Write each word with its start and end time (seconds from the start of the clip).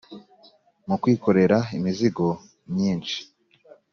mu 0.87 0.95
kwikorera 1.01 1.57
imizigo 1.77 2.27
myinshi 2.71 3.17